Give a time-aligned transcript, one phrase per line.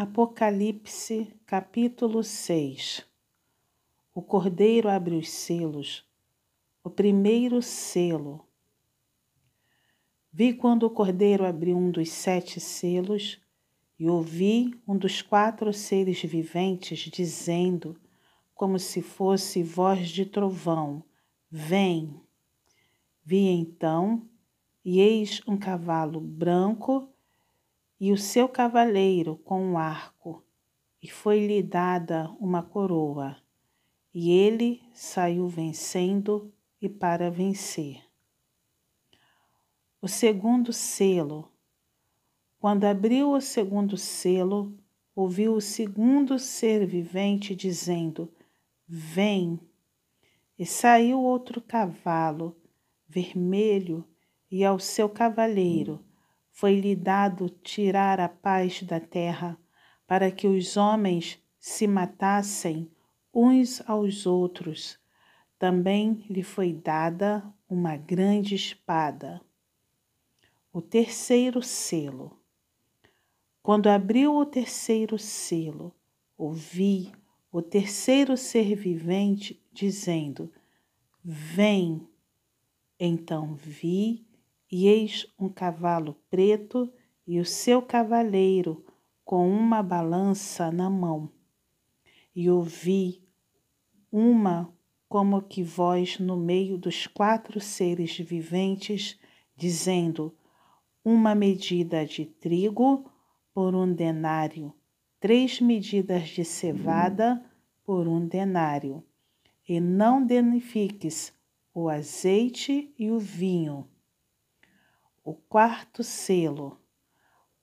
[0.00, 3.04] Apocalipse, capítulo 6
[4.14, 6.08] O cordeiro abre os selos.
[6.84, 8.46] O primeiro selo.
[10.32, 13.40] Vi quando o cordeiro abriu um dos sete selos
[13.98, 18.00] e ouvi um dos quatro seres viventes dizendo,
[18.54, 21.02] como se fosse voz de trovão:
[21.50, 22.22] Vem!
[23.24, 24.22] Vi então,
[24.84, 27.12] e eis um cavalo branco
[28.00, 30.44] e o seu cavaleiro com um arco,
[31.02, 33.36] e foi-lhe dada uma coroa,
[34.14, 38.02] e ele saiu vencendo e para vencer.
[40.00, 41.50] O segundo selo.
[42.60, 44.76] Quando abriu o segundo selo,
[45.14, 48.32] ouviu o segundo ser vivente dizendo:
[48.86, 49.60] Vem!
[50.56, 52.56] E saiu outro cavalo,
[53.08, 54.04] vermelho,
[54.50, 56.04] e ao seu cavaleiro
[56.58, 59.56] foi-lhe dado tirar a paz da terra,
[60.08, 62.90] para que os homens se matassem
[63.32, 64.98] uns aos outros.
[65.56, 69.40] Também lhe foi dada uma grande espada.
[70.72, 72.36] O terceiro selo.
[73.62, 75.94] Quando abriu o terceiro selo,
[76.36, 77.12] ouvi
[77.52, 80.52] o terceiro ser vivente dizendo:
[81.22, 82.04] Vem.
[82.98, 84.27] Então vi
[84.70, 86.92] e eis um cavalo preto
[87.26, 88.84] e o seu cavaleiro
[89.24, 91.30] com uma balança na mão.
[92.34, 93.22] E ouvi
[94.12, 94.72] uma
[95.08, 99.18] como que voz no meio dos quatro seres viventes,
[99.56, 100.34] dizendo:
[101.04, 103.10] Uma medida de trigo
[103.54, 104.72] por um denário,
[105.18, 107.42] três medidas de cevada
[107.84, 109.02] por um denário,
[109.66, 111.32] e não danifiques
[111.74, 113.88] o azeite e o vinho
[115.28, 116.80] o quarto selo.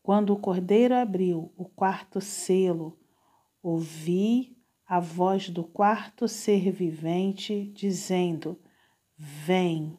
[0.04, 2.96] Quando o cordeiro abriu o quarto selo,
[3.60, 8.62] ouvi a voz do quarto ser vivente dizendo:
[9.18, 9.98] Vem.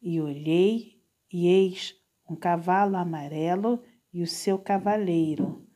[0.00, 0.98] E olhei,
[1.30, 1.94] e eis
[2.26, 5.68] um cavalo amarelo e o seu cavaleiro,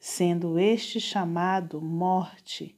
[0.00, 2.76] sendo este chamado Morte,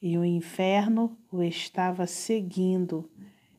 [0.00, 3.10] e o inferno o estava seguindo,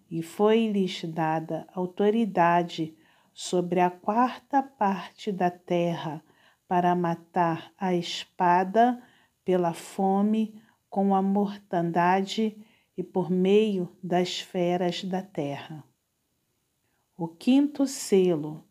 [0.10, 2.96] e foi-lhes dada autoridade
[3.42, 6.22] sobre a quarta parte da terra
[6.68, 9.02] para matar a espada
[9.46, 12.58] pela fome com a mortandade
[12.98, 15.82] e por meio das feras da terra.
[17.16, 18.62] O quinto selo,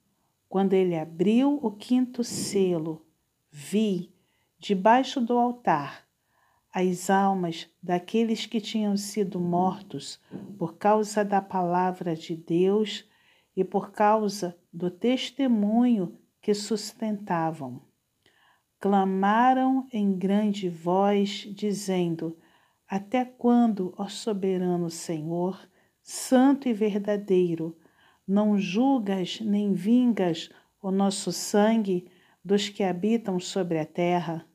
[0.50, 3.06] quando ele abriu o quinto selo,
[3.50, 4.12] vi
[4.58, 6.06] debaixo do altar
[6.70, 10.20] as almas daqueles que tinham sido mortos
[10.58, 13.07] por causa da palavra de Deus
[13.58, 17.82] e por causa do testemunho que sustentavam.
[18.78, 22.38] Clamaram em grande voz, dizendo:
[22.86, 25.60] Até quando, ó soberano Senhor,
[26.00, 27.76] santo e verdadeiro,
[28.24, 32.08] não julgas nem vingas o nosso sangue
[32.44, 34.46] dos que habitam sobre a terra?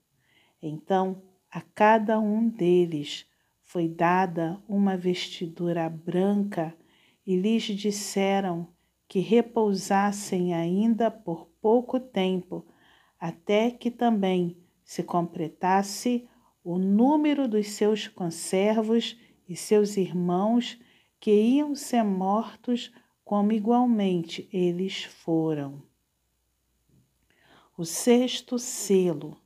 [0.62, 1.22] Então
[1.52, 6.74] a cada um deles foi dada uma vestidura branca
[7.28, 8.73] e lhes disseram
[9.14, 12.66] que repousassem ainda por pouco tempo,
[13.20, 16.28] até que também se completasse
[16.64, 19.16] o número dos seus conservos
[19.48, 20.82] e seus irmãos
[21.20, 22.92] que iam ser mortos,
[23.24, 25.84] como igualmente eles foram.
[27.78, 29.38] O sexto selo.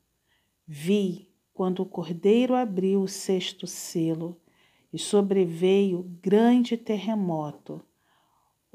[0.66, 4.40] Vi quando o cordeiro abriu o sexto selo
[4.94, 7.84] e sobreveio grande terremoto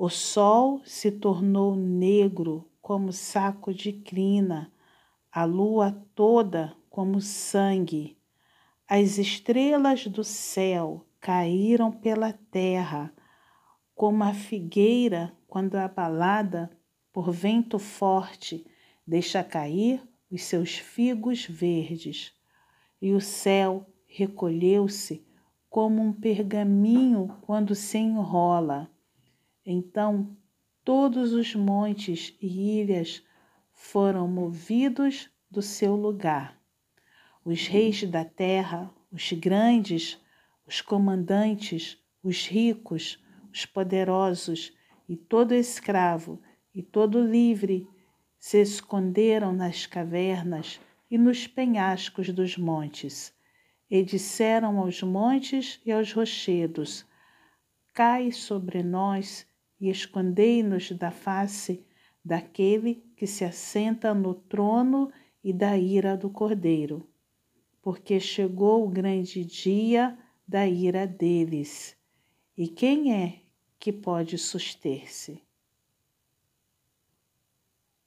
[0.05, 4.73] o sol se tornou negro como saco de crina,
[5.31, 8.19] a lua toda como sangue.
[8.89, 13.15] As estrelas do céu caíram pela terra,
[13.95, 16.69] como a figueira, quando abalada
[17.13, 18.67] por vento forte,
[19.07, 22.33] deixa cair os seus figos verdes.
[23.01, 25.25] E o céu recolheu-se
[25.71, 28.91] como um pergaminho quando se enrola
[29.64, 30.36] então
[30.84, 33.22] todos os montes e ilhas
[33.72, 36.60] foram movidos do seu lugar.
[37.44, 40.18] Os reis da terra, os grandes,
[40.66, 43.22] os comandantes, os ricos,
[43.53, 44.72] os poderosos
[45.09, 46.41] e todo escravo
[46.74, 47.86] e todo livre
[48.38, 50.80] se esconderam nas cavernas
[51.10, 53.34] e nos penhascos dos montes,
[53.91, 57.04] e disseram aos montes e aos rochedos:
[57.92, 59.47] Cai sobre nós
[59.83, 61.84] e escondei-nos da face
[62.25, 65.11] daquele que se assenta no trono
[65.43, 67.05] e da ira do cordeiro,
[67.83, 71.97] porque chegou o grande dia da ira deles.
[72.57, 73.41] E quem é
[73.77, 75.43] que pode suster-se?